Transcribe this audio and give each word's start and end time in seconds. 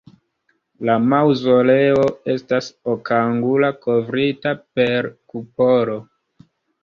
La 0.87 0.93
maŭzoleo 1.09 2.05
estas 2.35 2.69
okangula 2.93 3.69
kovrita 3.85 4.53
per 4.79 5.11
kupolo. 5.35 5.99